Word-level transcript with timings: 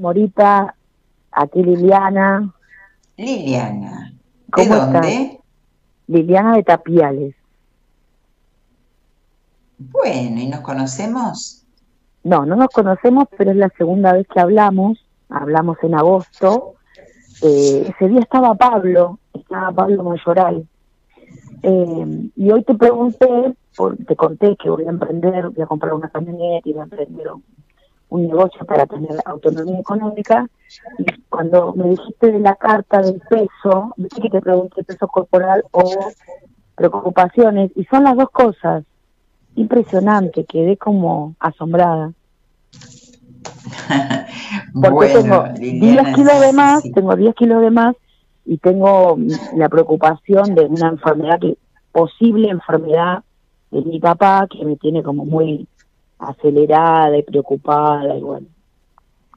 Morita, 0.00 0.74
aquí 1.30 1.62
Liliana. 1.62 2.50
Liliana, 3.18 4.14
¿de 4.56 4.66
dónde? 4.66 5.40
Liliana 6.06 6.56
de 6.56 6.62
Tapiales. 6.62 7.34
Bueno, 9.78 10.40
¿y 10.40 10.46
nos 10.46 10.60
conocemos? 10.60 11.66
No, 12.24 12.46
no 12.46 12.56
nos 12.56 12.68
conocemos, 12.68 13.28
pero 13.36 13.50
es 13.50 13.56
la 13.58 13.68
segunda 13.76 14.14
vez 14.14 14.26
que 14.26 14.40
hablamos. 14.40 15.04
Hablamos 15.28 15.76
en 15.82 15.94
agosto. 15.94 16.74
Eh, 17.42 17.92
ese 17.94 18.08
día 18.08 18.20
estaba 18.20 18.54
Pablo, 18.54 19.18
estaba 19.34 19.70
Pablo 19.70 20.02
Mayoral. 20.02 20.66
Eh, 21.62 22.30
y 22.36 22.50
hoy 22.50 22.64
te 22.64 22.74
pregunté, 22.74 23.54
por, 23.76 23.96
te 23.98 24.16
conté 24.16 24.56
que 24.56 24.70
voy 24.70 24.84
a 24.86 24.90
emprender, 24.90 25.50
voy 25.50 25.62
a 25.62 25.66
comprar 25.66 25.92
una 25.92 26.08
camioneta 26.08 26.68
y 26.68 26.72
voy 26.72 26.80
a 26.80 26.84
emprender 26.84 27.28
un, 28.10 28.26
negocio 28.26 28.64
para 28.66 28.86
tener 28.86 29.20
autonomía 29.24 29.80
económica. 29.80 30.48
Y 30.98 31.04
cuando 31.28 31.72
me 31.74 31.90
dijiste 31.90 32.32
de 32.32 32.40
la 32.40 32.54
carta 32.56 33.00
del 33.00 33.20
peso, 33.20 33.94
dije 33.96 34.22
que 34.22 34.30
te 34.30 34.40
pregunté 34.40 34.84
peso 34.84 35.08
corporal 35.08 35.64
o 35.72 36.12
preocupaciones, 36.74 37.70
y 37.74 37.84
son 37.84 38.04
las 38.04 38.16
dos 38.16 38.30
cosas 38.30 38.84
impresionante, 39.54 40.44
quedé 40.44 40.76
como 40.76 41.34
asombrada. 41.38 42.12
Porque 44.74 45.08
tengo 45.08 45.44
10 45.58 46.14
kilos 46.14 46.40
de 46.40 46.52
más, 46.52 46.82
tengo 46.94 47.16
10 47.16 47.34
kilos 47.34 47.62
de 47.62 47.70
más 47.70 47.96
y 48.44 48.58
tengo 48.58 49.18
la 49.56 49.68
preocupación 49.68 50.54
de 50.54 50.66
una 50.66 50.88
enfermedad, 50.88 51.40
que 51.40 51.56
posible 51.92 52.48
enfermedad 52.48 53.22
de 53.70 53.82
mi 53.82 54.00
papá, 54.00 54.46
que 54.50 54.64
me 54.64 54.76
tiene 54.76 55.02
como 55.02 55.24
muy 55.24 55.68
acelerada 56.20 57.16
y 57.16 57.22
preocupada 57.22 58.16
y 58.16 58.20
bueno, 58.20 58.46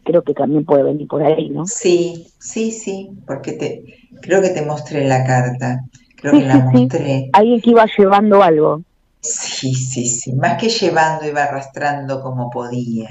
creo 0.04 0.22
que 0.22 0.34
también 0.34 0.66
puede 0.66 0.84
venir 0.84 1.08
por 1.08 1.24
ahí, 1.24 1.50
¿no? 1.50 1.66
Sí, 1.66 2.28
sí, 2.40 2.72
sí, 2.72 3.10
porque 3.26 3.54
te 3.54 3.84
creo 4.22 4.42
que 4.42 4.50
te 4.50 4.66
mostré 4.66 5.08
la 5.08 5.26
carta, 5.26 5.82
creo 6.18 6.34
que 6.34 6.46
la 6.46 6.60
mostré. 6.60 7.30
Alguien 7.34 7.62
que 7.62 7.70
iba 7.72 7.86
llevando 7.98 8.44
algo. 8.44 8.82
Sí, 9.22 9.74
sí, 9.74 10.06
sí. 10.06 10.34
Más 10.34 10.60
que 10.60 10.68
llevando, 10.70 11.26
iba 11.26 11.44
arrastrando 11.44 12.22
como 12.22 12.50
podía. 12.50 13.10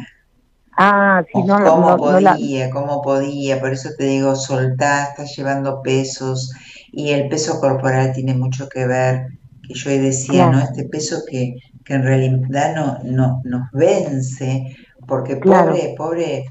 Ah, 0.76 1.22
sí, 1.32 1.42
no, 1.42 1.62
Como 1.64 1.90
no, 1.90 1.96
podía, 1.96 2.70
como 2.70 3.02
podía. 3.02 3.60
Por 3.60 3.72
eso 3.72 3.90
te 3.96 4.04
digo, 4.04 4.36
soltá, 4.36 5.04
estás 5.04 5.34
llevando 5.36 5.82
pesos 5.82 6.50
y 6.92 7.10
el 7.10 7.28
peso 7.28 7.60
corporal 7.60 8.12
tiene 8.12 8.34
mucho 8.34 8.68
que 8.68 8.86
ver, 8.86 9.26
que 9.72 9.78
yo 9.78 9.90
decía, 9.90 10.48
¿no? 10.48 10.60
Este 10.60 10.84
peso 10.84 11.22
que, 11.28 11.54
que 11.84 11.94
en 11.94 12.02
realidad 12.02 12.74
no, 12.74 12.98
no, 13.04 13.40
nos 13.44 13.70
vence, 13.72 14.76
porque 15.06 15.36
pobre, 15.36 15.94
pobre 15.96 16.44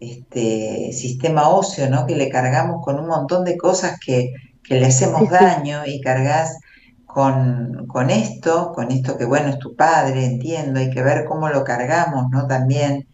este 0.00 0.92
sistema 0.92 1.48
óseo, 1.48 1.88
¿no? 1.90 2.06
Que 2.06 2.16
le 2.16 2.28
cargamos 2.28 2.84
con 2.84 2.98
un 2.98 3.06
montón 3.06 3.44
de 3.44 3.56
cosas 3.56 3.98
que, 4.04 4.32
que 4.62 4.78
le 4.80 4.86
hacemos 4.86 5.28
daño 5.30 5.86
y 5.86 6.00
cargas 6.00 6.58
con, 7.06 7.86
con, 7.86 8.10
esto, 8.10 8.72
con 8.74 8.90
esto 8.90 9.16
que 9.16 9.24
bueno 9.24 9.48
es 9.48 9.58
tu 9.58 9.74
padre, 9.74 10.26
entiendo, 10.26 10.80
hay 10.80 10.90
que 10.90 11.02
ver 11.02 11.24
cómo 11.24 11.48
lo 11.48 11.64
cargamos, 11.64 12.26
¿no? 12.30 12.46
También 12.46 13.08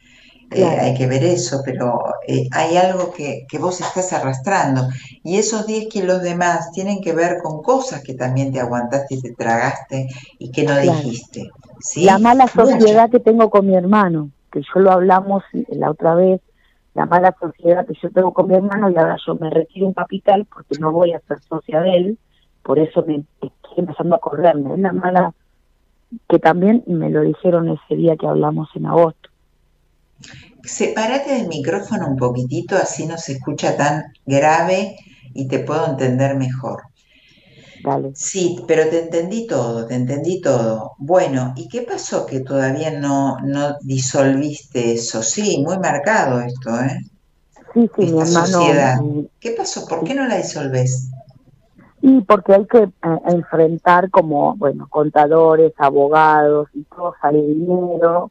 eh, 0.54 0.64
hay 0.64 0.94
que 0.94 1.06
ver 1.06 1.24
eso, 1.24 1.60
pero 1.64 2.00
eh, 2.26 2.48
hay 2.52 2.76
algo 2.76 3.12
que, 3.12 3.46
que, 3.48 3.58
vos 3.58 3.80
estás 3.80 4.12
arrastrando 4.12 4.88
y 5.22 5.36
esos 5.38 5.66
10 5.66 5.88
kilos 5.88 6.22
de 6.22 6.34
más 6.34 6.72
tienen 6.72 7.00
que 7.00 7.12
ver 7.12 7.38
con 7.42 7.62
cosas 7.62 8.02
que 8.02 8.14
también 8.14 8.52
te 8.52 8.60
aguantaste 8.60 9.14
y 9.16 9.20
te 9.20 9.34
tragaste 9.34 10.08
y 10.38 10.50
que 10.50 10.64
no 10.64 10.78
dijiste. 10.78 11.50
¿sí? 11.80 12.04
La 12.04 12.18
mala 12.18 12.46
sociedad 12.46 13.10
que 13.10 13.20
tengo 13.20 13.50
con 13.50 13.66
mi 13.66 13.74
hermano, 13.74 14.30
que 14.50 14.60
yo 14.60 14.80
lo 14.80 14.92
hablamos 14.92 15.42
la 15.68 15.90
otra 15.90 16.14
vez, 16.14 16.40
la 16.94 17.06
mala 17.06 17.34
sociedad 17.40 17.86
que 17.86 17.94
yo 18.00 18.10
tengo 18.10 18.32
con 18.32 18.48
mi 18.48 18.54
hermano 18.54 18.90
y 18.90 18.96
ahora 18.96 19.16
yo 19.26 19.34
me 19.36 19.50
retiro 19.50 19.86
un 19.86 19.94
capital 19.94 20.46
porque 20.46 20.78
no 20.78 20.92
voy 20.92 21.12
a 21.12 21.20
ser 21.20 21.38
socia 21.48 21.80
de 21.80 21.96
él, 21.96 22.18
por 22.62 22.78
eso 22.78 23.04
me 23.06 23.24
empezando 23.76 24.16
a 24.16 24.20
correrme. 24.20 24.74
Es 24.74 24.80
la 24.80 24.92
mala 24.92 25.34
que 26.28 26.38
también 26.38 26.84
me 26.86 27.10
lo 27.10 27.22
dijeron 27.22 27.68
ese 27.68 27.96
día 27.96 28.16
que 28.16 28.26
hablamos 28.26 28.68
en 28.74 28.86
agosto. 28.86 29.30
Sepárate 30.64 31.34
del 31.34 31.48
micrófono 31.48 32.08
un 32.08 32.16
poquitito, 32.16 32.76
así 32.76 33.06
no 33.06 33.18
se 33.18 33.32
escucha 33.32 33.76
tan 33.76 34.04
grave 34.26 34.96
y 35.34 35.48
te 35.48 35.60
puedo 35.60 35.86
entender 35.86 36.36
mejor. 36.36 36.82
Dale. 37.84 38.12
Sí, 38.14 38.62
pero 38.68 38.88
te 38.88 39.00
entendí 39.00 39.46
todo, 39.46 39.86
te 39.86 39.94
entendí 39.94 40.40
todo. 40.40 40.92
Bueno, 40.98 41.52
¿y 41.56 41.68
qué 41.68 41.82
pasó 41.82 42.26
que 42.26 42.40
todavía 42.40 42.92
no, 42.92 43.38
no 43.40 43.76
disolviste 43.82 44.92
eso? 44.92 45.22
Sí, 45.22 45.62
muy 45.64 45.78
marcado 45.78 46.40
esto, 46.40 46.70
¿eh? 46.80 47.00
Sí, 47.74 47.90
sí, 47.96 48.12
mi 48.12 48.20
hermano. 48.20 49.02
Mm, 49.02 49.26
¿Qué 49.40 49.52
pasó? 49.52 49.86
¿Por 49.86 50.04
qué 50.04 50.14
no 50.14 50.26
la 50.26 50.36
disolves? 50.36 51.10
Y 52.02 52.20
porque 52.22 52.54
hay 52.54 52.66
que 52.66 52.82
eh, 52.82 52.90
enfrentar 53.26 54.10
como, 54.10 54.56
bueno, 54.56 54.86
contadores, 54.88 55.72
abogados, 55.78 56.68
y 56.74 56.82
todo 56.84 57.14
sale 57.20 57.40
dinero, 57.40 58.30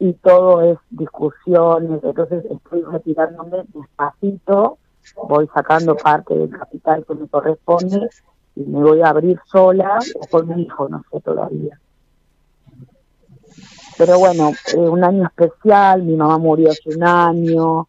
y 0.00 0.14
todo 0.14 0.62
es 0.62 0.78
discusiones, 0.88 2.02
entonces 2.02 2.42
estoy 2.46 2.82
retirándome 2.84 3.64
despacito, 3.68 4.78
voy 5.28 5.46
sacando 5.54 5.94
parte 5.94 6.34
del 6.34 6.48
capital 6.48 7.04
que 7.06 7.14
me 7.14 7.28
corresponde 7.28 8.08
y 8.56 8.62
me 8.62 8.80
voy 8.80 9.02
a 9.02 9.10
abrir 9.10 9.38
sola 9.44 9.98
o 10.14 10.26
con 10.26 10.48
mi 10.48 10.62
hijo, 10.62 10.88
no 10.88 11.04
sé 11.12 11.20
todavía. 11.20 11.78
Pero 13.98 14.18
bueno, 14.18 14.52
eh, 14.74 14.78
un 14.78 15.04
año 15.04 15.26
especial, 15.26 16.02
mi 16.02 16.16
mamá 16.16 16.38
murió 16.38 16.70
hace 16.70 16.96
un 16.96 17.04
año, 17.04 17.86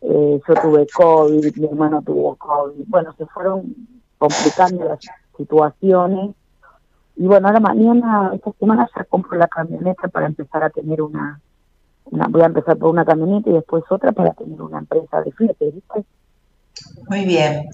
eh, 0.00 0.40
yo 0.48 0.54
tuve 0.62 0.86
COVID, 0.86 1.56
mi 1.56 1.66
hermano 1.66 2.00
tuvo 2.00 2.36
COVID, 2.36 2.84
bueno, 2.86 3.12
se 3.18 3.26
fueron 3.26 3.74
complicando 4.16 4.84
las 4.86 5.00
situaciones. 5.36 6.34
Y 7.16 7.26
bueno, 7.26 7.48
ahora 7.48 7.60
mañana, 7.60 8.30
esta 8.32 8.50
semana 8.52 8.88
ya 8.96 9.04
compro 9.04 9.36
la 9.36 9.48
camioneta 9.48 10.08
para 10.08 10.24
empezar 10.24 10.64
a 10.64 10.70
tener 10.70 11.02
una, 11.02 11.38
una 12.10 12.28
voy 12.28 12.42
a 12.42 12.46
empezar 12.46 12.76
por 12.76 12.90
una 12.90 13.04
camioneta 13.04 13.50
y 13.50 13.54
después 13.54 13.84
otra 13.90 14.12
para 14.12 14.32
tener 14.34 14.60
una 14.60 14.78
empresa 14.78 15.22
de 15.22 15.32
flete. 15.32 15.72
Muy 17.08 17.24
bien. 17.24 17.68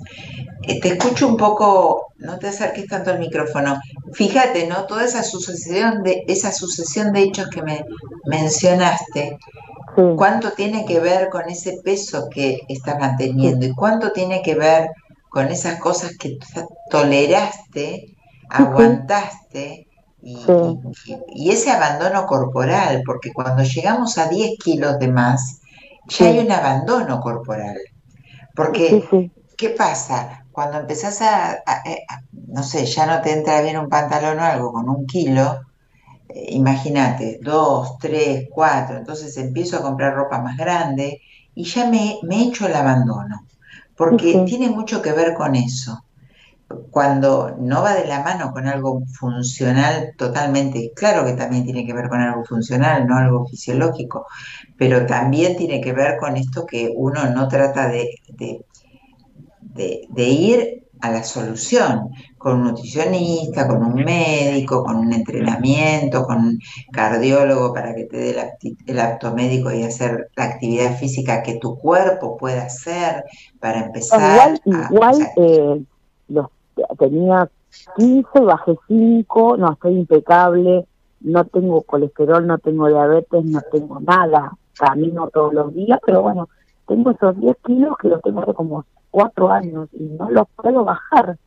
Eh, 0.62 0.80
te 0.80 0.88
escucho 0.88 1.28
un 1.28 1.36
poco, 1.36 2.12
no 2.18 2.38
te 2.38 2.48
acerques 2.48 2.86
tanto 2.86 3.10
al 3.10 3.18
micrófono. 3.18 3.78
Fíjate, 4.12 4.66
¿no? 4.66 4.84
Toda 4.86 5.04
esa 5.04 5.22
sucesión 5.22 6.02
de 6.02 6.24
esa 6.26 6.52
sucesión 6.52 7.12
de 7.12 7.22
hechos 7.22 7.48
que 7.50 7.62
me 7.62 7.84
mencionaste, 8.26 9.38
¿cuánto 10.16 10.52
tiene 10.52 10.84
que 10.84 11.00
ver 11.00 11.28
con 11.28 11.48
ese 11.48 11.80
peso 11.84 12.28
que 12.30 12.60
estás 12.68 12.98
manteniendo 12.98 13.66
y 13.66 13.74
cuánto 13.74 14.12
tiene 14.12 14.42
que 14.42 14.54
ver 14.54 14.90
con 15.28 15.48
esas 15.48 15.78
cosas 15.80 16.16
que 16.16 16.38
toleraste, 16.90 18.14
aguantaste 18.48 19.86
y, 20.26 21.50
ese 21.50 21.70
abandono 21.70 22.26
corporal, 22.26 23.02
porque 23.06 23.32
cuando 23.32 23.62
llegamos 23.62 24.18
a 24.18 24.28
10 24.28 24.58
kilos 24.58 24.98
de 24.98 25.08
más, 25.08 25.60
ya 26.08 26.26
hay 26.26 26.38
un 26.40 26.50
abandono 26.50 27.20
corporal. 27.20 27.76
Porque, 28.54 29.30
¿qué 29.56 29.70
pasa? 29.70 30.44
Cuando 30.50 30.78
empezás 30.78 31.22
a, 31.22 31.62
no 32.32 32.62
sé, 32.62 32.86
ya 32.86 33.06
no 33.06 33.20
te 33.20 33.32
entra 33.32 33.60
bien 33.62 33.78
un 33.78 33.88
pantalón 33.88 34.38
o 34.38 34.44
algo 34.44 34.72
con 34.72 34.88
un 34.88 35.06
kilo, 35.06 35.60
eh, 36.28 36.46
imagínate, 36.50 37.38
dos, 37.42 37.98
tres, 37.98 38.48
cuatro, 38.50 38.96
entonces 38.96 39.36
empiezo 39.36 39.76
a 39.76 39.82
comprar 39.82 40.14
ropa 40.14 40.40
más 40.40 40.56
grande 40.56 41.20
y 41.54 41.64
ya 41.64 41.88
me, 41.88 42.18
me 42.22 42.36
he 42.36 42.48
hecho 42.48 42.66
el 42.66 42.74
abandono 42.74 43.46
porque 43.96 44.44
tiene 44.46 44.68
mucho 44.68 45.00
que 45.00 45.12
ver 45.12 45.34
con 45.34 45.56
eso. 45.56 46.04
Cuando 46.90 47.56
no 47.58 47.82
va 47.82 47.94
de 47.94 48.06
la 48.06 48.22
mano 48.22 48.52
con 48.52 48.66
algo 48.66 49.02
funcional 49.06 50.14
totalmente, 50.16 50.92
claro 50.96 51.24
que 51.24 51.34
también 51.34 51.64
tiene 51.64 51.86
que 51.86 51.92
ver 51.92 52.08
con 52.08 52.20
algo 52.20 52.44
funcional, 52.44 53.06
no 53.06 53.16
algo 53.16 53.46
fisiológico, 53.46 54.26
pero 54.76 55.06
también 55.06 55.56
tiene 55.56 55.80
que 55.80 55.92
ver 55.92 56.16
con 56.18 56.36
esto 56.36 56.66
que 56.66 56.92
uno 56.94 57.30
no 57.30 57.46
trata 57.48 57.88
de, 57.88 58.10
de 59.70 60.24
ir 60.24 60.86
a 61.00 61.10
la 61.10 61.22
solución, 61.22 62.10
con 62.38 62.60
un 62.60 62.64
nutricionista, 62.68 63.66
con 63.66 63.82
un 63.84 63.94
médico, 63.94 64.84
con 64.84 64.96
un 64.96 65.12
entrenamiento, 65.12 66.24
con 66.24 66.38
un 66.38 66.58
cardiólogo 66.92 67.72
para 67.74 67.94
que 67.94 68.04
te 68.04 68.16
dé 68.16 68.36
el, 68.86 69.00
apto 69.00 69.34
médico 69.34 69.72
y 69.72 69.82
hacer 69.82 70.30
la 70.36 70.44
actividad 70.44 70.96
física 70.96 71.42
que 71.42 71.56
tu 71.56 71.76
cuerpo 71.78 72.36
pueda 72.36 72.64
hacer 72.64 73.24
para 73.60 73.84
empezar. 73.84 74.58
Igual, 74.64 74.90
igual 74.90 75.32
eh, 75.36 75.84
los, 76.28 76.46
tenía 76.98 77.48
15, 77.96 78.40
bajé 78.40 78.76
5, 78.88 79.56
no 79.56 79.72
estoy 79.72 79.94
impecable, 79.94 80.86
no 81.20 81.44
tengo 81.44 81.82
colesterol, 81.82 82.46
no 82.46 82.58
tengo 82.58 82.88
diabetes, 82.88 83.44
no 83.44 83.60
tengo 83.72 84.00
nada, 84.00 84.52
camino 84.78 85.28
todos 85.32 85.54
los 85.54 85.74
días, 85.74 86.00
pero 86.04 86.22
bueno, 86.22 86.48
tengo 86.86 87.10
esos 87.10 87.38
10 87.38 87.56
kilos 87.64 87.96
que 87.98 88.08
los 88.08 88.22
tengo 88.22 88.42
hace 88.42 88.54
como 88.54 88.84
cuatro 89.10 89.50
años 89.50 89.88
y 89.92 90.04
no 90.04 90.30
los 90.30 90.46
puedo 90.56 90.84
bajar. 90.84 91.38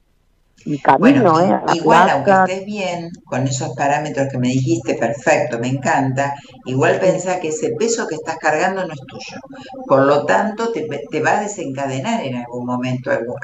Mi 0.65 0.79
camino, 0.79 1.39
¿eh? 1.41 1.59
Igual, 1.73 2.09
aunque 2.09 2.31
estés 2.31 2.65
bien, 2.65 3.11
con 3.25 3.47
esos 3.47 3.75
parámetros 3.75 4.27
que 4.31 4.38
me 4.38 4.50
dijiste, 4.50 4.95
perfecto, 4.95 5.59
me 5.59 5.67
encanta, 5.67 6.33
igual 6.65 7.00
pensá 7.00 7.39
que 7.39 7.50
ese 7.50 7.71
peso 7.77 8.07
que 8.07 8.15
estás 8.15 8.38
cargando 8.38 8.85
no 8.85 8.94
es 8.94 9.01
tuyo. 9.07 9.39
Por 9.88 10.06
lo 10.06 10.25
tanto, 10.25 10.71
te, 10.71 11.21
va 11.21 11.38
a 11.38 11.41
desencadenar 11.41 12.23
en 12.25 12.35
algún 12.35 12.65
momento, 12.65 13.11
algo, 13.11 13.35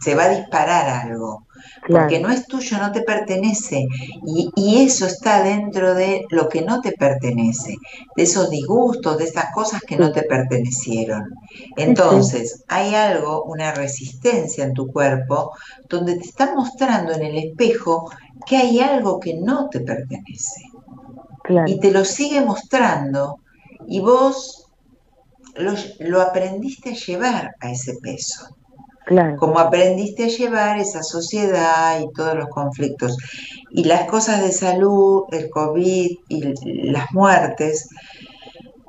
se 0.00 0.14
va 0.14 0.24
a 0.24 0.28
disparar 0.30 0.88
algo 0.88 1.47
porque 1.86 2.20
no 2.20 2.30
es 2.30 2.46
tuyo, 2.46 2.78
no 2.78 2.92
te 2.92 3.02
pertenece. 3.02 3.86
Y, 4.26 4.50
y, 4.54 4.82
eso 4.84 5.06
está 5.06 5.42
dentro 5.42 5.94
de 5.94 6.26
lo 6.30 6.48
que 6.48 6.62
no 6.62 6.80
te 6.80 6.92
pertenece, 6.92 7.76
de 8.16 8.22
esos 8.22 8.50
disgustos, 8.50 9.18
de 9.18 9.24
esas 9.24 9.52
cosas 9.52 9.80
que 9.82 9.96
no 9.96 10.12
te 10.12 10.22
pertenecieron. 10.22 11.24
Entonces, 11.76 12.64
hay 12.68 12.94
algo, 12.94 13.44
una 13.44 13.72
resistencia 13.72 14.64
en 14.64 14.74
tu 14.74 14.88
cuerpo, 14.92 15.52
donde 15.88 16.16
te 16.16 16.24
está 16.24 16.54
mostrando 16.54 17.12
en 17.12 17.22
el 17.22 17.38
espejo 17.38 18.10
que 18.46 18.56
hay 18.56 18.80
algo 18.80 19.20
que 19.20 19.34
no 19.34 19.68
te 19.68 19.80
pertenece. 19.80 20.62
Y 21.66 21.80
te 21.80 21.90
lo 21.90 22.04
sigue 22.04 22.42
mostrando 22.42 23.40
y 23.86 24.00
vos 24.00 24.68
lo, 25.56 25.72
lo 26.00 26.20
aprendiste 26.20 26.90
a 26.90 26.94
llevar 26.94 27.56
a 27.60 27.70
ese 27.70 27.94
peso. 28.02 28.57
Como 29.38 29.58
aprendiste 29.58 30.24
a 30.24 30.28
llevar 30.28 30.78
esa 30.78 31.02
sociedad 31.02 32.00
y 32.00 32.12
todos 32.12 32.36
los 32.36 32.48
conflictos. 32.48 33.16
Y 33.70 33.84
las 33.84 34.04
cosas 34.04 34.42
de 34.42 34.52
salud, 34.52 35.22
el 35.32 35.48
COVID 35.48 36.10
y 36.28 36.90
las 36.90 37.12
muertes, 37.12 37.88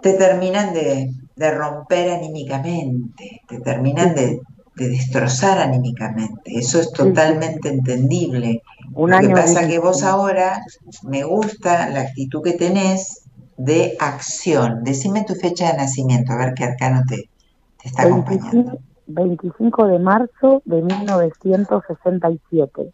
te 0.01 0.13
terminan 0.13 0.74
de, 0.74 1.13
romper 1.38 2.12
anímicamente, 2.12 3.42
te 3.48 3.60
terminan 3.60 4.13
de, 4.16 4.42
destrozar 4.75 5.57
anímicamente. 5.60 6.57
Eso 6.57 6.80
es 6.80 6.92
totalmente 6.92 7.68
entendible. 7.69 8.62
Lo 8.95 9.19
que 9.19 9.30
pasa 9.30 9.68
que 9.68 9.77
vos 9.77 10.04
ahora 10.04 10.62
me 11.04 11.24
gusta 11.24 11.89
la 11.89 12.01
actitud 12.01 12.42
que 12.42 12.54
tenés 12.54 13.24
de 13.57 13.98
acción. 14.00 14.83
Decime 14.86 15.25
tu 15.25 15.36
fecha 15.36 15.71
de 15.71 15.77
nacimiento, 15.77 16.31
a 16.31 16.38
ver 16.38 16.54
qué 16.54 16.63
arcano 16.63 17.01
te, 17.07 17.30
te 17.81 17.89
está 17.89 18.04
acompañando. 18.04 18.80
25 19.10 19.88
de 19.88 20.00
marzo 20.00 20.62
de 20.66 20.82
1967. 20.82 22.94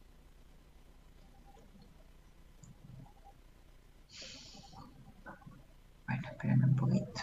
Bueno, 6.08 6.24
espérame 6.32 6.64
un 6.64 6.76
poquito. 6.76 7.22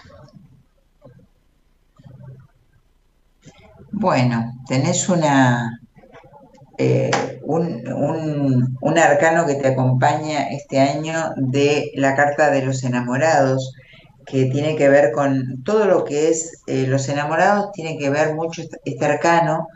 Bueno, 3.93 4.53
tenés 4.69 5.09
una, 5.09 5.81
eh, 6.77 7.41
un, 7.45 8.77
un, 8.81 8.99
arcano 8.99 9.47
que 9.47 9.55
te 9.55 9.69
acompaña 9.69 10.49
este 10.51 10.81
año 10.81 11.33
de 11.37 11.93
la 11.95 12.15
carta 12.15 12.51
de 12.51 12.65
los 12.65 12.85
enamorados, 12.85 13.75
que 14.27 14.47
tiene 14.47 14.77
que 14.77 14.89
ver 14.89 15.13
con 15.13 15.63
todo 15.63 15.87
lo 15.87 16.05
que 16.05 16.29
es 16.31 16.63
eh, 16.67 16.87
los 16.87 17.09
enamorados, 17.09 17.73
tiene 17.73 17.99
que 17.99 18.11
ver 18.11 18.35
mucho 18.35 18.63
arcano 19.01 19.69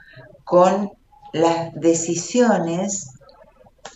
con 0.45 0.91
las 1.33 1.75
decisiones 1.75 3.11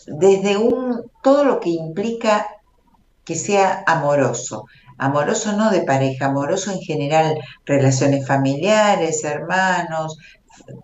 desde 0.06 0.56
un 0.56 1.10
todo 1.22 1.44
lo 1.44 1.60
que 1.60 1.70
implica 1.70 2.46
que 3.24 3.34
sea 3.34 3.84
amoroso. 3.86 4.66
Amoroso 4.98 5.52
no 5.52 5.70
de 5.70 5.82
pareja, 5.82 6.26
amoroso 6.26 6.72
en 6.72 6.80
general, 6.80 7.38
relaciones 7.64 8.26
familiares, 8.26 9.24
hermanos, 9.24 10.18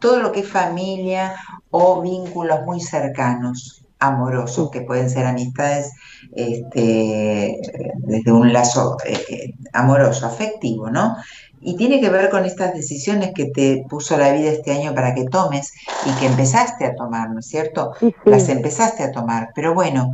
todo 0.01 0.21
lo 0.21 0.33
que 0.33 0.41
es 0.41 0.49
familia 0.49 1.35
o 1.71 2.01
vínculos 2.01 2.63
muy 2.65 2.81
cercanos 2.81 3.86
amorosos, 3.99 4.71
que 4.71 4.83
pueden 4.83 5.11
ser 5.11 5.27
amistades 5.27 5.93
este, 6.35 7.61
desde 7.99 8.33
un 8.33 8.53
lazo 8.53 8.97
eh, 9.05 9.19
eh, 9.29 9.55
amoroso, 9.73 10.27
afectivo, 10.27 10.91
¿no? 10.91 11.17
Y 11.61 11.77
tiene 11.77 12.01
que 12.01 12.11
ver 12.11 12.31
con 12.31 12.45
estas 12.45 12.75
decisiones 12.75 13.33
que 13.35 13.47
te 13.47 13.85
puso 13.89 14.17
la 14.19 14.33
vida 14.33 14.51
este 14.51 14.73
año 14.73 14.95
para 14.95 15.15
que 15.15 15.25
tomes 15.25 15.73
y 16.05 16.11
que 16.19 16.27
empezaste 16.27 16.85
a 16.85 16.95
tomar, 16.95 17.31
¿no 17.31 17.41
es 17.41 17.47
cierto? 17.47 17.93
Las 18.25 18.49
empezaste 18.49 19.03
a 19.03 19.11
tomar. 19.11 19.49
Pero 19.55 19.75
bueno, 19.75 20.13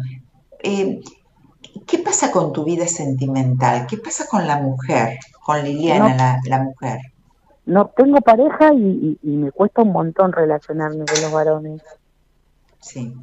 eh, 0.62 1.00
¿qué 1.87 1.99
pasa 1.99 2.31
con 2.31 2.52
tu 2.52 2.64
vida 2.64 2.87
sentimental? 2.87 3.87
¿Qué 3.87 3.99
pasa 3.99 4.26
con 4.31 4.46
la 4.46 4.58
mujer, 4.58 5.19
con 5.44 5.62
Liliana, 5.62 6.40
la, 6.46 6.62
mujer? 6.62 7.00
No 7.67 7.88
tengo 7.88 8.20
pareja 8.20 8.73
y 8.73 9.19
me 9.23 9.50
cuesta 9.50 9.82
un 9.82 9.93
montón 9.93 10.32
relacionarme 10.32 11.05
con 11.05 11.20
los 11.23 11.32
varones. 11.32 11.82
Sí. 12.81 13.14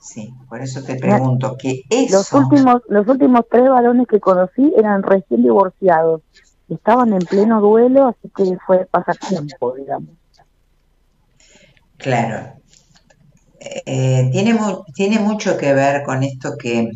Sí, 0.00 0.32
por 0.48 0.62
eso 0.62 0.82
te 0.82 0.96
pregunto 0.96 1.56
que 1.58 1.82
eso... 1.90 2.16
Los 2.16 2.32
últimos, 2.32 2.82
los 2.88 3.06
últimos 3.06 3.44
tres 3.50 3.68
varones 3.68 4.06
que 4.08 4.18
conocí 4.18 4.72
eran 4.76 5.02
recién 5.02 5.42
divorciados. 5.42 6.22
Estaban 6.68 7.12
en 7.12 7.18
pleno 7.18 7.60
duelo, 7.60 8.06
así 8.06 8.30
que 8.34 8.56
fue 8.66 8.86
pasar 8.86 9.16
tiempo, 9.18 9.74
digamos. 9.74 10.08
Claro. 11.98 12.54
Eh, 13.60 14.30
tiene, 14.32 14.58
tiene 14.94 15.18
mucho 15.18 15.58
que 15.58 15.74
ver 15.74 16.02
con 16.02 16.22
esto 16.22 16.56
que, 16.58 16.90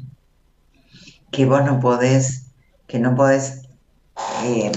que 1.30 1.44
vos 1.44 1.62
no 1.62 1.80
podés, 1.80 2.52
que 2.86 2.98
no 2.98 3.14
podés 3.14 3.68
eh, 4.44 4.72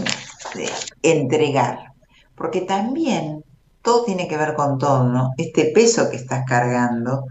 entregar. 1.01 1.93
Porque 2.35 2.61
también 2.61 3.45
todo 3.81 4.03
tiene 4.03 4.27
que 4.27 4.35
ver 4.35 4.53
con 4.53 4.77
todo, 4.77 5.05
¿no? 5.05 5.31
Este 5.37 5.71
peso 5.73 6.09
que 6.09 6.17
estás 6.17 6.43
cargando 6.45 7.23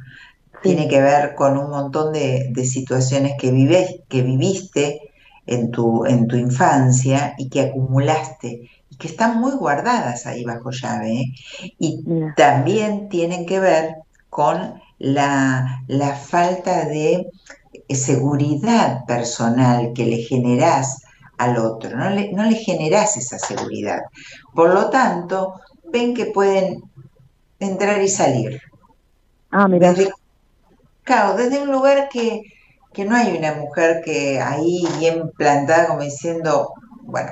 tiene 0.67 0.89
que 0.89 1.01
ver 1.01 1.35
con 1.35 1.57
un 1.57 1.71
montón 1.71 2.13
de, 2.13 2.53
situaciones 2.65 3.35
que, 3.39 3.51
vives, 3.51 4.01
que 4.09 4.23
viviste 4.23 5.01
en 5.47 5.71
tu, 5.71 6.05
en 6.05 6.27
tu 6.27 6.37
infancia 6.37 7.35
y 7.39 7.49
que 7.49 7.61
acumulaste 7.61 8.69
y 8.91 8.97
que 8.97 9.09
están 9.09 9.41
muy 9.41 9.53
guardadas 9.53 10.27
ahí 10.27 10.45
bajo 10.45 10.71
llave. 10.71 11.13
¿eh? 11.13 11.35
Y 11.79 12.05
también 12.37 13.09
tienen 13.09 13.47
que 13.47 13.61
ver 13.61 13.95
con 14.29 14.81
la, 14.99 15.83
falta 16.29 16.85
de 16.87 17.27
seguridad 17.89 19.05
personal 19.07 19.93
que 19.95 20.07
le 20.07 20.19
generás 20.19 21.03
al 21.39 21.59
otro, 21.59 21.97
no 21.97 22.09
le, 22.11 22.33
no 22.33 22.45
le 22.45 22.57
generás 22.57 23.17
esa 23.17 23.39
seguridad. 23.39 24.01
Por 24.55 24.73
lo 24.73 24.89
tanto, 24.89 25.61
ven 25.93 26.15
que 26.15 26.27
pueden 26.27 26.83
entrar 27.61 28.01
y 28.03 28.09
salir. 28.09 28.61
Ah, 29.51 29.69
mira. 29.69 29.95
Claro, 31.07 31.37
desde 31.37 31.63
un 31.63 31.71
lugar 31.71 32.09
que, 32.09 32.43
no 33.05 33.15
hay 33.15 33.37
una 33.37 33.55
mujer 33.55 34.03
que 34.05 34.41
ahí 34.41 34.85
bien 34.99 35.31
plantada 35.37 35.87
como 35.87 36.01
diciendo, 36.01 36.73
bueno, 37.03 37.31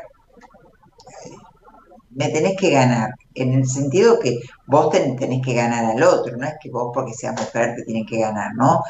me 2.10 2.28
tenés 2.28 2.56
que 2.56 2.70
ganar, 2.70 3.10
en 3.34 3.52
el 3.52 3.66
sentido 3.66 4.20
que 4.20 4.38
vos 4.68 4.90
tenés 4.90 5.44
que 5.44 5.54
ganar 5.54 5.86
al 5.86 6.00
otro, 6.04 6.36
no 6.36 6.46
es 6.46 6.54
que 6.62 6.70
vos 6.70 6.92
porque 6.94 7.14
seas 7.14 7.34
mujer 7.34 7.74
te 7.74 7.82
tienen 7.82 8.06
que 8.06 8.20
ganar, 8.20 8.52
¿no? 8.54 8.80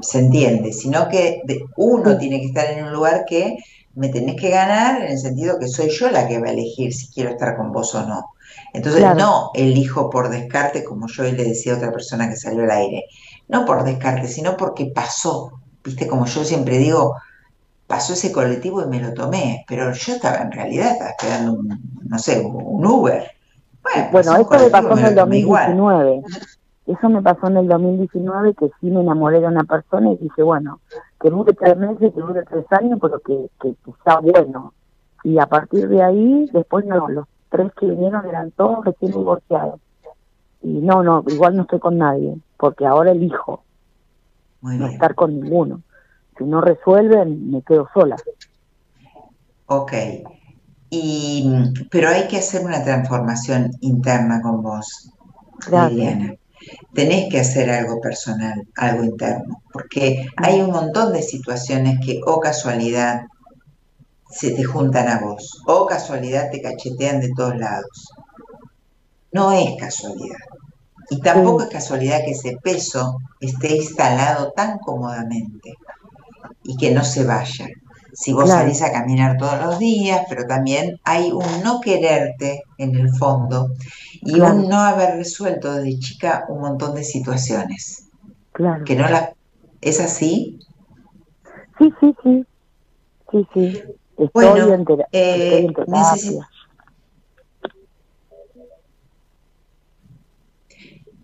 Se 0.00 0.20
entiende, 0.20 0.72
sino 0.72 1.08
que 1.08 1.42
uno 1.76 2.16
tiene 2.16 2.38
que 2.38 2.46
estar 2.46 2.70
en 2.70 2.84
un 2.84 2.92
lugar 2.92 3.24
que 3.26 3.56
me 3.96 4.08
tenés 4.08 4.40
que 4.40 4.50
ganar 4.50 5.02
en 5.02 5.10
el 5.10 5.18
sentido 5.18 5.58
que 5.58 5.66
soy 5.66 5.90
yo 5.90 6.12
la 6.12 6.28
que 6.28 6.38
va 6.38 6.46
a 6.46 6.52
elegir 6.52 6.94
si 6.94 7.08
quiero 7.08 7.30
estar 7.30 7.56
con 7.56 7.72
vos 7.72 7.92
o 7.96 8.06
no. 8.06 8.24
Entonces 8.72 9.02
no 9.16 9.50
elijo 9.54 10.10
por 10.10 10.28
descarte 10.28 10.84
como 10.84 11.08
yo 11.08 11.24
le 11.24 11.32
decía 11.32 11.72
a 11.72 11.76
otra 11.76 11.90
persona 11.90 12.28
que 12.28 12.36
salió 12.36 12.62
al 12.62 12.70
aire 12.70 13.04
no 13.48 13.64
por 13.64 13.84
descarte, 13.84 14.28
sino 14.28 14.56
porque 14.56 14.92
pasó. 14.94 15.52
Viste, 15.82 16.06
como 16.06 16.26
yo 16.26 16.44
siempre 16.44 16.78
digo, 16.78 17.16
pasó 17.86 18.12
ese 18.12 18.30
colectivo 18.30 18.82
y 18.82 18.86
me 18.86 19.00
lo 19.00 19.14
tomé, 19.14 19.64
pero 19.66 19.92
yo 19.92 20.12
estaba 20.14 20.38
en 20.38 20.52
realidad, 20.52 20.92
estaba 20.92 21.10
esperando 21.10 21.52
un, 21.54 21.80
no 22.08 22.18
sé, 22.18 22.40
un 22.40 22.86
Uber. 22.86 23.30
Bueno, 24.12 24.36
eso 24.36 24.58
me 24.58 24.70
pasó 24.70 24.98
en 24.98 25.04
el 25.06 25.14
2019. 25.14 26.22
Eso 26.86 27.08
me 27.08 27.22
pasó 27.22 27.46
en 27.48 27.56
el 27.58 27.68
2019 27.68 28.54
que 28.54 28.70
sí 28.80 28.90
me 28.90 29.00
enamoré 29.00 29.40
de 29.40 29.46
una 29.46 29.64
persona 29.64 30.12
y 30.12 30.16
dije, 30.16 30.42
bueno, 30.42 30.80
que 31.20 31.30
dure 31.30 31.52
tres 31.54 31.76
meses, 31.76 32.12
que 32.14 32.20
dure 32.20 32.44
tres 32.44 32.64
años, 32.70 32.98
pero 33.00 33.18
que, 33.20 33.50
que, 33.60 33.74
sea 34.04 34.20
bueno. 34.20 34.74
Y 35.24 35.38
a 35.38 35.46
partir 35.46 35.88
de 35.88 36.02
ahí, 36.02 36.48
después 36.52 36.84
no, 36.86 37.08
los 37.08 37.26
tres 37.50 37.72
que 37.78 37.86
vinieron 37.86 38.26
eran 38.26 38.50
todos 38.52 38.84
recién 38.84 39.12
divorciados. 39.12 39.80
Y 40.62 40.80
no, 40.80 41.02
no, 41.02 41.24
igual 41.28 41.56
no 41.56 41.62
estoy 41.62 41.78
con 41.78 41.98
nadie 41.98 42.36
porque 42.58 42.84
ahora 42.84 43.12
elijo 43.12 43.64
no 44.60 44.86
estar 44.88 45.14
con 45.14 45.40
ninguno. 45.40 45.82
Si 46.36 46.44
no 46.44 46.60
resuelven, 46.60 47.50
me 47.50 47.62
quedo 47.62 47.88
sola. 47.94 48.16
Ok. 49.66 49.92
Y, 50.90 51.50
pero 51.90 52.08
hay 52.08 52.28
que 52.28 52.38
hacer 52.38 52.64
una 52.64 52.82
transformación 52.82 53.70
interna 53.80 54.40
con 54.42 54.62
vos, 54.62 55.12
Liliana. 55.70 56.34
Tenés 56.92 57.30
que 57.30 57.40
hacer 57.40 57.70
algo 57.70 58.00
personal, 58.00 58.66
algo 58.76 59.04
interno, 59.04 59.62
porque 59.72 60.26
hay 60.36 60.60
un 60.60 60.70
montón 60.70 61.12
de 61.12 61.22
situaciones 61.22 61.98
que 62.04 62.20
o 62.26 62.40
casualidad 62.40 63.22
se 64.30 64.50
te 64.50 64.64
juntan 64.64 65.08
a 65.08 65.20
vos, 65.20 65.62
o 65.66 65.86
casualidad 65.86 66.50
te 66.50 66.60
cachetean 66.60 67.20
de 67.20 67.32
todos 67.34 67.56
lados. 67.56 68.12
No 69.32 69.52
es 69.52 69.76
casualidad 69.78 70.38
Y 71.10 71.20
tampoco 71.20 71.62
es 71.62 71.68
casualidad 71.68 72.24
que 72.24 72.32
ese 72.32 72.58
peso 72.62 73.18
esté 73.40 73.76
instalado 73.76 74.52
tan 74.52 74.78
cómodamente 74.78 75.74
y 76.64 76.76
que 76.76 76.90
no 76.90 77.02
se 77.02 77.24
vaya. 77.24 77.68
Si 78.12 78.32
vos 78.32 78.48
salís 78.48 78.82
a 78.82 78.92
caminar 78.92 79.36
todos 79.36 79.62
los 79.62 79.78
días, 79.78 80.22
pero 80.28 80.44
también 80.46 80.98
hay 81.04 81.30
un 81.30 81.62
no 81.62 81.80
quererte 81.80 82.62
en 82.76 82.94
el 82.96 83.10
fondo 83.10 83.70
y 84.22 84.40
un 84.40 84.68
no 84.68 84.80
haber 84.80 85.16
resuelto 85.16 85.72
desde 85.72 85.98
chica 85.98 86.44
un 86.48 86.60
montón 86.60 86.94
de 86.94 87.04
situaciones. 87.04 88.08
Claro. 88.52 88.84
Que 88.84 88.96
no 88.96 89.08
la, 89.08 89.32
¿Es 89.80 90.00
así? 90.00 90.58
Sí, 91.78 91.92
sí, 92.00 92.14
sí. 92.22 92.46
Sí, 93.30 93.48
sí. 93.54 93.82
Estoy 94.16 94.28
bueno, 94.32 94.84
eh, 95.12 95.68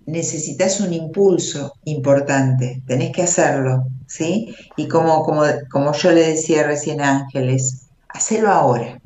necesitas 0.07 0.81
un 0.81 0.93
impulso 0.93 1.75
importante, 1.85 2.83
tenés 2.87 3.13
que 3.13 3.23
hacerlo, 3.23 3.85
¿sí? 4.07 4.55
Y 4.77 4.89
como, 4.89 5.23
como, 5.25 5.43
como 5.71 5.93
yo 5.93 6.13
le 6.13 6.29
decía 6.29 6.65
recién 6.65 7.01
a 7.01 7.19
Ángeles, 7.19 7.87
hacelo 8.09 8.51
ahora, 8.51 9.01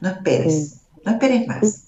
no 0.00 0.08
esperes, 0.08 0.80
no 1.04 1.12
esperes 1.12 1.46
más. 1.46 1.84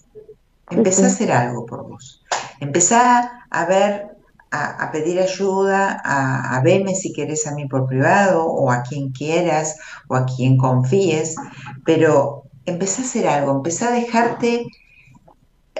Empezá 0.70 1.04
a 1.04 1.08
hacer 1.08 1.32
algo 1.32 1.66
por 1.66 1.88
vos. 1.88 2.22
Empezá 2.60 3.44
a 3.50 3.64
ver, 3.64 4.08
a, 4.52 4.90
pedir 4.92 5.18
ayuda, 5.20 6.00
a, 6.04 6.56
a, 6.56 6.62
verme 6.62 6.94
si 6.94 7.12
querés 7.12 7.46
a 7.46 7.54
mí 7.54 7.66
por 7.66 7.86
privado 7.86 8.46
o 8.46 8.70
a 8.70 8.82
quien 8.82 9.10
quieras 9.10 9.76
o 10.08 10.16
a 10.16 10.26
quien 10.26 10.56
confíes, 10.56 11.36
pero 11.84 12.44
empezá 12.66 13.02
a 13.02 13.04
hacer 13.04 13.28
algo, 13.28 13.52
empezá 13.52 13.88
a 13.88 13.92
dejarte 13.92 14.66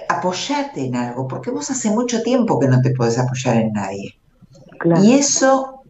apoyate 0.09 0.87
en 0.87 0.97
algo, 0.97 1.27
porque 1.29 1.51
vos 1.51 1.71
hace 1.71 1.91
mucho 1.91 2.23
tiempo 2.23 2.59
que 2.59 2.69
no 2.69 2.81
te 2.81 2.91
podés 2.91 3.19
apoyar 3.19 3.57
en 3.57 3.73
nadie. 3.73 4.19
Y 5.03 5.13
eso, 5.15 5.83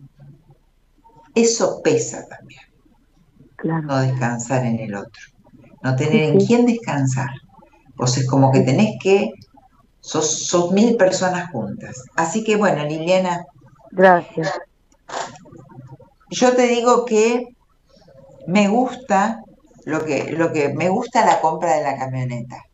eso 1.34 1.80
pesa 1.82 2.26
también. 2.26 2.60
No 3.86 4.00
descansar 4.00 4.64
en 4.64 4.78
el 4.80 4.94
otro. 4.94 5.22
No 5.82 5.96
tener 5.96 6.30
en 6.30 6.38
quién 6.38 6.66
descansar. 6.66 7.30
Vos 7.96 8.16
es 8.16 8.26
como 8.26 8.50
que 8.50 8.60
tenés 8.60 8.96
que, 9.02 9.32
sos, 10.00 10.46
sos 10.46 10.72
mil 10.72 10.96
personas 10.96 11.50
juntas. 11.50 12.04
Así 12.16 12.42
que 12.42 12.56
bueno, 12.56 12.84
Liliana. 12.84 13.44
Gracias. 13.90 14.50
Yo 16.30 16.54
te 16.54 16.66
digo 16.68 17.04
que 17.04 17.54
me 18.46 18.68
gusta 18.68 19.42
lo 19.84 20.04
que, 20.04 20.32
lo 20.32 20.52
que 20.52 20.72
me 20.74 20.88
gusta 20.88 21.26
la 21.26 21.40
compra 21.40 21.76
de 21.76 21.82
la 21.82 21.98
camioneta. 21.98 22.64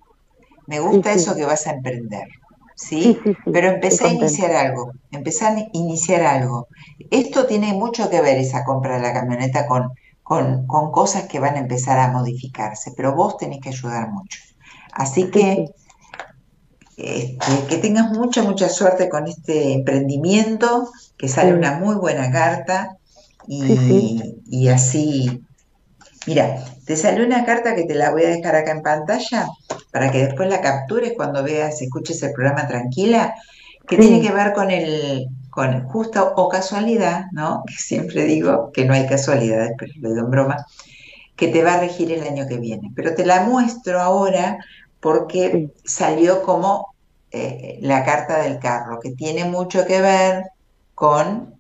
Me 0.66 0.80
gusta 0.80 1.12
eso 1.12 1.34
que 1.34 1.44
vas 1.44 1.66
a 1.66 1.72
emprender. 1.72 2.28
¿sí? 2.74 3.18
Pero 3.50 3.68
empecé 3.68 4.06
a 4.06 4.12
iniciar 4.12 4.52
algo, 4.52 4.92
empecé 5.10 5.46
a 5.46 5.56
iniciar 5.72 6.22
algo. 6.22 6.68
Esto 7.10 7.46
tiene 7.46 7.72
mucho 7.72 8.08
que 8.10 8.20
ver, 8.20 8.38
esa 8.38 8.64
compra 8.64 8.96
de 8.96 9.02
la 9.02 9.12
camioneta, 9.12 9.66
con, 9.66 9.92
con, 10.22 10.66
cosas 10.66 11.24
que 11.24 11.40
van 11.40 11.56
a 11.56 11.60
empezar 11.60 11.98
a 11.98 12.12
modificarse, 12.12 12.92
pero 12.96 13.14
vos 13.14 13.36
tenés 13.38 13.60
que 13.60 13.70
ayudar 13.70 14.10
mucho. 14.10 14.40
Así 14.92 15.30
que 15.30 15.70
este, 16.96 17.66
que 17.68 17.78
tengas 17.78 18.10
mucha, 18.12 18.42
mucha 18.42 18.68
suerte 18.68 19.08
con 19.08 19.26
este 19.26 19.72
emprendimiento, 19.72 20.90
que 21.16 21.28
sale 21.28 21.54
una 21.54 21.78
muy 21.78 21.96
buena 21.96 22.30
carta 22.30 22.96
y, 23.46 24.36
y 24.48 24.68
así 24.68 25.42
Mira, 26.26 26.64
te 26.86 26.96
salió 26.96 27.26
una 27.26 27.44
carta 27.44 27.74
que 27.74 27.84
te 27.84 27.94
la 27.94 28.10
voy 28.10 28.22
a 28.22 28.28
dejar 28.28 28.54
acá 28.54 28.70
en 28.70 28.82
pantalla 28.82 29.48
para 29.90 30.10
que 30.12 30.24
después 30.24 30.48
la 30.48 30.60
captures 30.60 31.14
cuando 31.16 31.42
veas, 31.42 31.82
escuches 31.82 32.22
el 32.22 32.32
programa 32.32 32.68
tranquila, 32.68 33.34
que 33.88 33.98
tiene 33.98 34.20
que 34.20 34.32
ver 34.32 34.52
con 34.52 34.70
el, 34.70 35.26
con 35.50 35.88
justo 35.88 36.32
o 36.36 36.48
casualidad, 36.48 37.26
¿no? 37.32 37.62
Que 37.66 37.74
siempre 37.74 38.24
digo 38.24 38.70
que 38.72 38.84
no 38.84 38.94
hay 38.94 39.06
casualidades, 39.06 39.72
pero 39.76 39.92
lo 40.00 40.10
digo 40.10 40.24
en 40.24 40.30
broma, 40.30 40.66
que 41.34 41.48
te 41.48 41.64
va 41.64 41.74
a 41.74 41.80
regir 41.80 42.12
el 42.12 42.22
año 42.22 42.46
que 42.46 42.58
viene. 42.58 42.92
Pero 42.94 43.14
te 43.14 43.26
la 43.26 43.42
muestro 43.42 44.00
ahora 44.00 44.58
porque 45.00 45.70
salió 45.84 46.42
como 46.42 46.94
eh, 47.32 47.78
la 47.82 48.04
carta 48.04 48.42
del 48.42 48.60
carro, 48.60 49.00
que 49.00 49.10
tiene 49.10 49.44
mucho 49.44 49.86
que 49.86 50.00
ver 50.00 50.44
con 50.94 51.55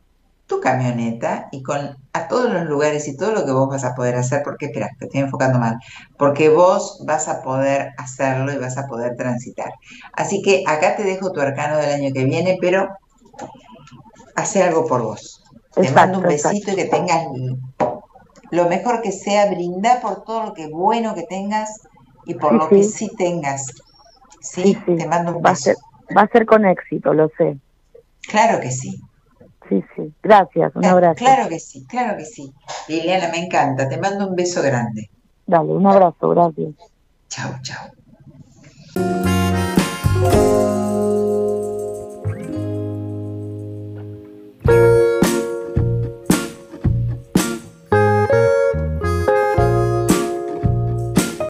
tu 0.46 0.60
camioneta 0.60 1.48
y 1.50 1.62
con 1.62 1.96
a 2.12 2.28
todos 2.28 2.52
los 2.52 2.64
lugares 2.64 3.08
y 3.08 3.16
todo 3.16 3.32
lo 3.32 3.44
que 3.44 3.52
vos 3.52 3.68
vas 3.68 3.84
a 3.84 3.94
poder 3.94 4.14
hacer, 4.14 4.42
porque 4.44 4.66
espera, 4.66 4.88
te 4.98 5.06
estoy 5.06 5.20
enfocando 5.20 5.58
mal, 5.58 5.76
porque 6.16 6.48
vos 6.48 7.02
vas 7.04 7.28
a 7.28 7.42
poder 7.42 7.90
hacerlo 7.98 8.52
y 8.52 8.58
vas 8.58 8.78
a 8.78 8.86
poder 8.86 9.16
transitar. 9.16 9.72
Así 10.12 10.42
que 10.42 10.62
acá 10.66 10.96
te 10.96 11.02
dejo 11.02 11.32
tu 11.32 11.40
arcano 11.40 11.76
del 11.78 11.92
año 11.92 12.12
que 12.14 12.24
viene, 12.24 12.58
pero 12.60 12.88
hace 14.36 14.62
algo 14.62 14.86
por 14.86 15.02
vos. 15.02 15.42
te 15.74 15.90
mando 15.90 16.18
un 16.18 16.24
besito 16.24 16.70
y 16.70 16.76
que 16.76 16.84
tengas 16.84 17.26
lo 18.50 18.68
mejor 18.68 19.02
que 19.02 19.10
sea, 19.10 19.50
brindar 19.50 20.00
por 20.00 20.24
todo 20.24 20.46
lo 20.46 20.54
que 20.54 20.68
bueno 20.68 21.14
que 21.14 21.24
tengas 21.24 21.80
y 22.24 22.34
por 22.34 22.52
lo 22.54 22.68
que 22.68 22.84
sí 22.84 23.10
tengas. 23.18 23.66
¿Sí? 24.40 24.78
Te 24.86 25.08
mando 25.08 25.36
un 25.36 25.42
beso. 25.42 25.72
va 26.16 26.22
a 26.22 26.28
ser 26.28 26.46
con 26.46 26.64
éxito, 26.64 27.12
lo 27.12 27.28
sé. 27.36 27.58
Claro 28.28 28.60
que 28.60 28.70
sí 28.70 29.02
sí, 29.68 29.82
sí. 29.94 30.12
Gracias, 30.22 30.74
un 30.74 30.84
abrazo. 30.84 31.16
Claro 31.16 31.48
que 31.48 31.58
sí, 31.58 31.86
claro 31.86 32.16
que 32.16 32.24
sí. 32.24 32.52
Liliana, 32.88 33.28
me 33.30 33.44
encanta. 33.44 33.88
Te 33.88 33.98
mando 33.98 34.28
un 34.28 34.34
beso 34.34 34.62
grande. 34.62 35.10
Dale, 35.46 35.72
un 35.72 35.86
abrazo, 35.86 36.28
gracias. 36.28 36.74
Chao, 37.28 37.54
chao. 37.62 37.90